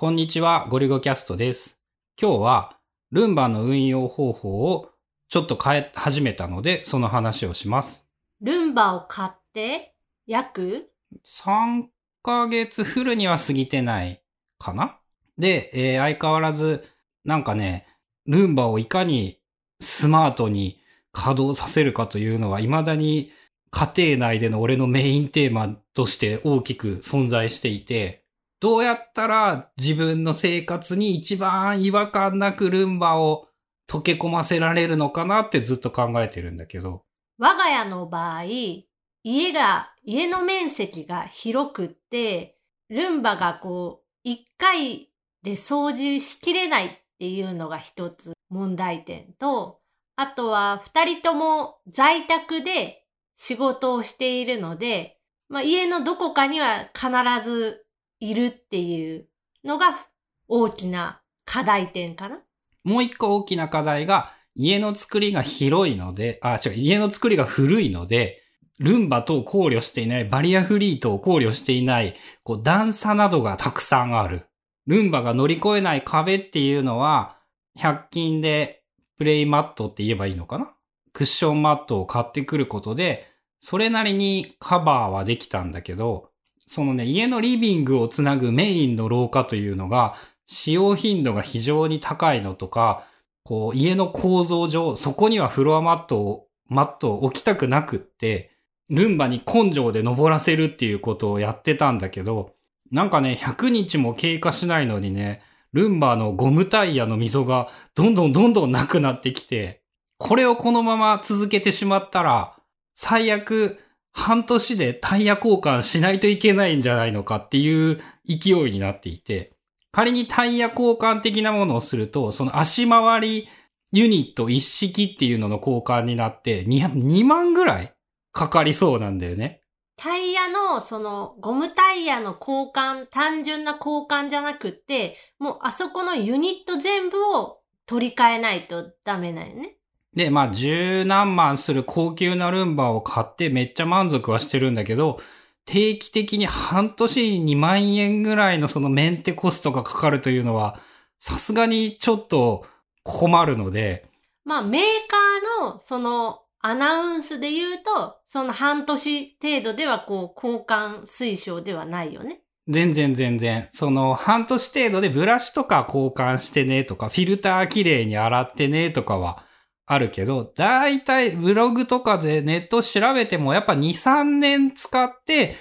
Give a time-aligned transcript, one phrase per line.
[0.00, 1.78] こんにちは、ゴリゴキャストです。
[2.18, 2.78] 今日は、
[3.12, 4.88] ルンバの運用方法を
[5.28, 8.06] ちょっと変え始めたので、その話をします。
[8.40, 9.92] ルンバを買って、
[10.26, 10.90] 約
[11.22, 11.84] ？3
[12.22, 14.22] ヶ月フルには過ぎてない
[14.58, 14.96] かな？
[15.36, 16.82] で、えー相変わらず、
[17.26, 17.86] なんかね、
[18.24, 19.38] ルンバをいかに
[19.82, 20.80] スマートに
[21.12, 23.32] 稼働させるかというのは、未だに
[23.70, 28.19] 家庭内での俺のメインテーマとして大きく存在していて、
[28.60, 33.48] どうやったら自分の生活に一番違和感なくルンバを
[33.88, 37.02] 溶け込ませられるのかなってずっと考えてるんだけど、
[37.38, 42.58] 我が家の場合、家が、家の面積が広くって、
[42.90, 45.10] ルンバがこう、一回
[45.42, 49.80] で掃除しきれないっていうのが一つ問題点と、
[50.16, 53.06] あとは二人とも在宅で
[53.36, 55.18] 仕事をしているので、
[55.48, 57.08] まあ、家のどこかには必
[57.42, 57.86] ず
[58.20, 59.26] いるっていう
[59.64, 60.06] のが
[60.46, 62.38] 大きな課題点かな？
[62.84, 68.42] もう一個大きな課題が、家の作りが広いので、あ、違う、家の作りが古いので、
[68.78, 74.46] ルンバと考慮していない、バリアフリーと考慮していない、こう段差などがたくさんある。
[74.86, 77.36] ルンバが乗り越えない壁っていうのは、
[77.78, 78.82] 100均で
[79.18, 80.72] プレイマットって言えばいいのかな？
[81.12, 83.26] クッションマットを買ってくることで、
[83.60, 86.29] それなりにカバーはできたんだけど、
[86.72, 90.14] そのね、家のリビングをつなぐメインの廊下というのが、
[90.46, 93.08] 使用頻度が非常に高いのとか、
[93.42, 98.52] こう、家の構造上、そこにはフロアマットを、マットを置きたくなくって、
[98.88, 102.52] ルンバに根性で登らせるっていうことをやってたんだけど、
[102.92, 109.82] なんかね、100日も経過しないのにね、ルンバのゴムタイヤの溝がどんどんどんどんなくなってきて、
[110.18, 112.54] これをこのまま続けてしまったら、
[112.94, 113.80] 最悪
[114.12, 119.52] 半年でタイヤ交換しないといけないんじゃないのかっていう勢いになっていて、
[119.92, 123.48] 仮にタイヤ交換的なものをすると、その足回り
[123.92, 127.94] ユニット一式っていうのの交換になって2、2万ぐらい
[128.32, 129.62] かかりそうなんだよね。
[129.96, 139.76] タイヤの、その、ゴムタイヤの交換、単純な交換じゃなくって、もうあそこのユニット全部を取り替えないとダメなんよね。
[140.14, 145.20] で、まあ、十何万する高級なルンバを買ってめっちゃ満足はしてるんだけど、
[145.66, 150.80] 定期的に半年に2万円ぐらいのそのメンテコストがかかるというのは、
[151.20, 152.66] さすがにちょっと
[153.04, 154.08] 困るので、
[154.44, 162.42] まあ、メーカーの、その、アナウンスで言うと、その半年程度ではこう、交換推奨ではないよね。
[162.68, 169.44] 全然全然、その半年程度でブラシとか交換してねとか、フィルターきれいに洗ってねとかは
[169.92, 175.56] あるけど、だいたいブログとかでネット調べてもやっぱ2、3年使って、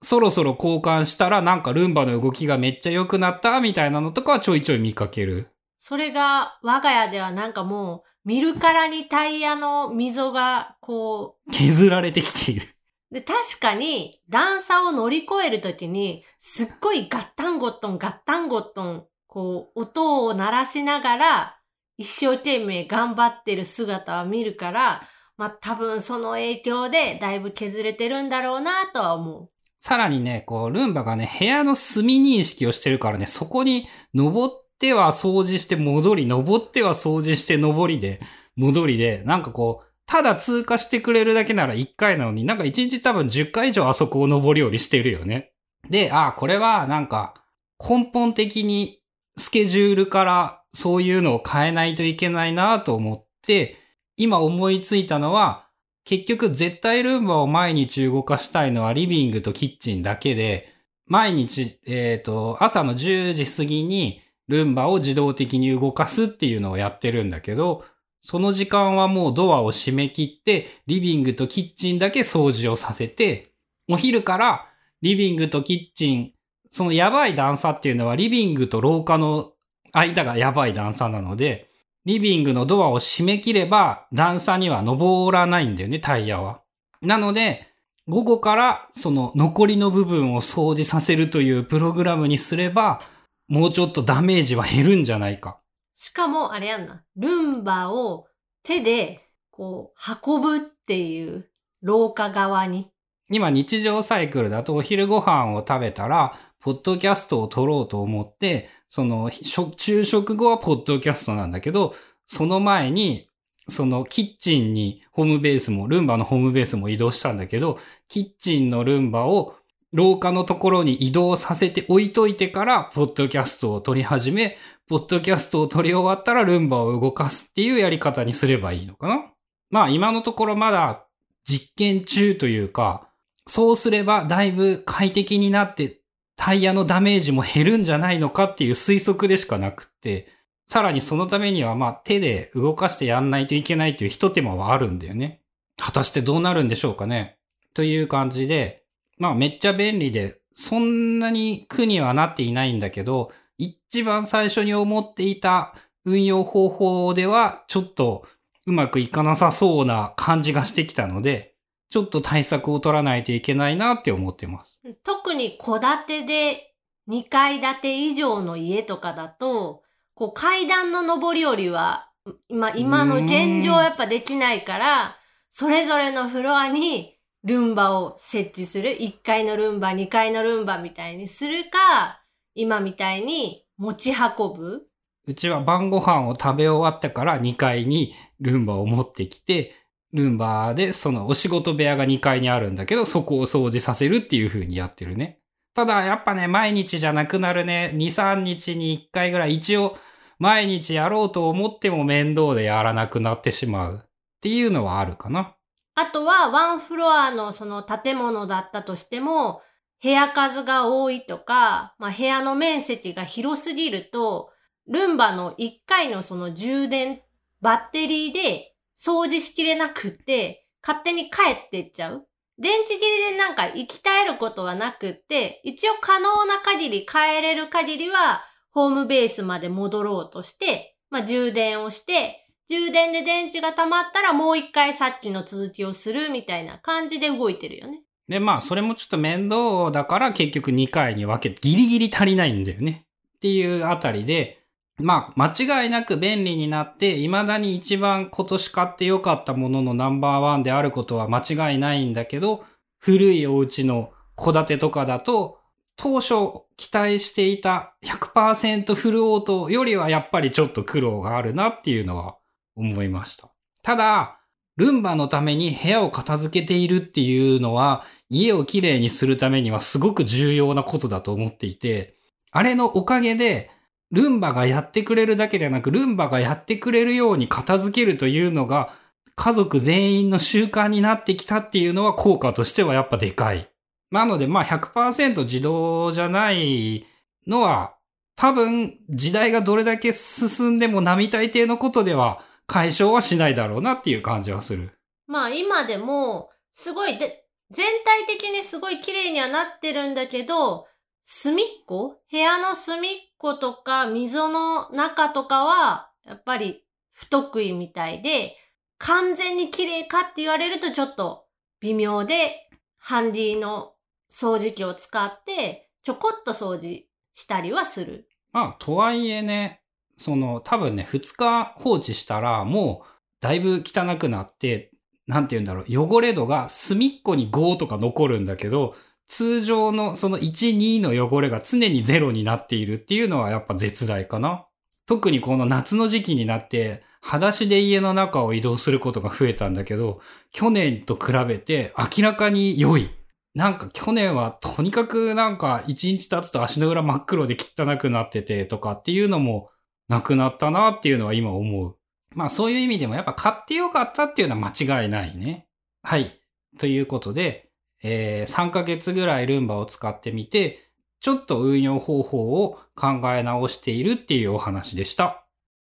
[0.00, 5.50] そろそろ交換したらなんかルンバの動きがめっちゃ良くなったみたいなのとかはちょいちょい見かける。
[5.80, 12.68] それが、我が家ではなんかもう、見るからにタイヤの溝が、こう、削られてきている。
[13.10, 21.58] で、確かに、段差を乗り越えるときに、すっごいガッタンゴットン、ガッタンゴットン、こう、音を鳴らしながら、
[21.96, 25.02] 一生懸命頑張ってる姿を見るから、
[25.36, 29.48] まあ、多分その影響でだいぶ削れてるんだろうなとは思う
[29.80, 38.20] さらにね、こう、ルンバがね、部屋の隅認識をしてるからね、そこに登っては掃除して戻り、登っては掃除して登りで、
[38.56, 45.52] 戻りで、なんかこう、ただ通過してくれるだけなら1回なのに、なんか1日多分10回以上あそこを登り降りしてるよね。
[45.90, 47.34] で、あ、これはなんか、
[47.78, 49.02] 根本的に
[49.36, 53.76] スケジュールからそういうのを変えないといけないなと思って、
[54.16, 55.68] 今思いついたのは、
[56.04, 60.68] 結局絶対ルンバを毎日動かしたいのはリビングとキッチンだけで、
[61.06, 67.84] 毎日、えっ、と、朝の10時過ぎにルンバを自動的に動かすっていうのをやってるんだけど、
[68.20, 73.52] その時間はもうドアを閉め切って、リビングとキッチンだけ掃除をさせて、
[73.88, 74.66] お昼から
[75.02, 76.32] リビングとキッチン、
[76.70, 79.52] そのやばい段差っていうのはリビングと廊下の
[79.94, 81.70] 間がやばい段差なので、
[82.04, 86.60] リビングのドアを閉め切れば段差には登らないんだよね、タイヤは。
[87.00, 87.68] なので、
[88.06, 93.00] 午後からその残りの部分を掃除させるというプログラムにすれば、
[93.48, 95.60] もうちょっとダメージは減るんじゃないか。
[95.96, 95.98] う。
[95.98, 97.02] しかも、あれやんな。
[97.16, 98.26] ルンバを
[98.62, 101.48] 手で、こう、運ぶっていう、
[101.82, 102.90] 廊下側に。
[103.30, 111.94] 今日常サイクルだとお昼ご飯を食べたら、ポッドキャストを撮ろうと思って、その、昼食後はポッドキャストなんだけど、
[112.24, 113.28] その前に、
[113.68, 117.78] そのキッチンにホームベースも、ルンバのホームベースも移動したんだけど、
[118.08, 119.56] キッチンのルンバを
[119.92, 124.56] 廊下のところに移動させて置いといてから、ポッドキャストを撮り始め、
[124.88, 129.26] ポッドキャストを撮り終わったらルンバを動かすっていうやり方にすればいいのかな。
[129.68, 131.06] まあ今のところまだ
[131.44, 133.10] 実験中というか、
[133.46, 136.00] そうすればだいぶ快適になって
[136.36, 140.28] タイヤのダメージも減るんじゃないのかっていう推測でしかなくって、
[140.66, 145.40] さらにそのためにはまあ手で動かしてやんないといけないという一手間はあるんだよね。
[145.76, 147.38] 果たしてどうなるんでしょうかね。
[147.74, 148.84] という感じで、
[149.18, 158.26] まあめっちゃ便利で、そんなに苦にはなっていないんだけど、一番最初に思っていた運用方法ではちょっと
[158.66, 161.53] うまくいかなさそうな感じがしてきたので、
[161.94, 164.82] ちょっと対策を取らないといけないなって思ってます。
[165.04, 166.74] 特に戸建てで
[167.08, 172.10] 2階建て以上の家とかだと、こう階段の上り下りは、
[172.48, 175.16] 今、今の現状やっぱできないから、
[175.52, 178.98] それぞれのフロアにルンバを設置する。
[179.00, 182.24] 1階のルンバ、2階のルンバみたいにするか、
[182.56, 184.82] 今みたいに持ち運ぶ。
[185.28, 189.83] うちは晩ご飯を食べ終わってから2階にルンバを持ってきて、
[190.14, 195.40] ルンバでそのお仕事部屋が2階にあるんだけど、そこを掃除させるっていう風にやってるね。
[195.74, 197.92] ただやっぱね、毎日じゃなくなるね。
[197.94, 199.98] 2、3日に1回ぐらい一応
[200.38, 204.08] 毎日やろうと思っても面倒でやらなくなってしまうっ
[204.40, 205.56] ていうのはあるかな。
[205.96, 209.62] あとはワンフロアのその建物だったとしても、
[210.00, 214.50] 部屋数が多いとか、まあ、部屋の面積が広すぎると、
[214.86, 217.22] ルンバの1回のその充電、
[217.60, 218.73] バッテリーで
[219.04, 222.26] 掃除しきれなくて、勝手に帰ってっちゃう。
[222.58, 238.02] 電池切りでなんか生き絶えることはなくって、一応可能な限り帰れる限りは、ホームベースまで戻ろうとして、まあ、充電をして、充電で電池が溜まったらもう一回さっきの続きをするみたいな感じで動いてるよね。
[238.28, 243.06] で、まあ、それもちょっと面倒だから結局2回に分け、ギリギリ足りないんだよね。
[243.36, 244.63] っていうあたりで、
[244.98, 252.64] まあ、間違いなく便利になって、未だに一番今年買って良かったもののナンバーワンであることは間違いないんだけど、
[252.98, 255.58] 古いお家の戸建てとかだと、
[255.96, 256.34] 当初
[256.76, 262.36] 期待していた100%フルオートよりはやっぱりちょっと苦労があるなっていうのは
[262.76, 263.50] 思いました。
[263.82, 264.40] ただ、
[264.76, 272.16] ルンバのために部屋を片付けているっていうのは、家をきれいにするためにはすごく重要なことだと思っていて、
[272.50, 273.70] あれのおかげで、
[274.14, 278.94] ルンバがやってくれるだけでなく、ルンバがやってくれるように片付けるというのが、
[279.36, 283.68] 家族全員の習慣になってきたっていうのは効果としてはやっぱでかい。
[284.10, 287.04] なので、まあ100%自動じゃない
[287.46, 287.96] のは、
[288.36, 294.92] 多分時代がどれだけ進んでも並大抵のことでは解消はしないだろうなっていう感じはする。
[295.26, 300.86] まあ今でも、すごいで、全体的にすごい綺麗にはなってるんだけど、
[301.24, 302.20] 隅っこ？
[302.30, 308.56] 部屋の隅っことか溝の中とかは、やっぱり不得意みたいで、
[308.98, 311.46] 完全に綺麗かって言われるとちょっと
[311.80, 312.68] 微妙で、
[312.98, 313.92] ハンディの
[314.30, 318.28] 掃除機を使ってちょこっと掃除したりはする。
[318.52, 319.82] まあ、とはいえね、
[320.16, 323.08] その多分ね、2日放置したらもう
[323.40, 324.90] だいぶ汚くなって、
[325.26, 328.94] なんて言うんだろう、汚れ度が隅っこに5とか残るんだけど、
[329.26, 334.66] 通常のその1、2の汚れが常にゼロになっているっていうのはやっぱ絶大かな。
[335.06, 340.20] 特にこの夏の時期になって、裸足で家の中を移動することが増えたんだけど、
[340.52, 343.10] 去年と比べて明らかに良い。
[343.54, 349.70] なんか去年はとにかくなんか一日経つと足の裏真っ黒で汚くなっててとかっていうのも
[350.08, 351.96] なくなったなっていうのは今思う。
[352.34, 355.66] まあそういう意味でもやっぱ買ってよかったっていうのは間違いないね。
[356.02, 356.40] はい。
[356.78, 357.63] ということで、
[358.04, 365.43] えー、3ヶ月ぐらいルンバを使ってみて、ちょっと運用方法を考え直しているっていうお話でした。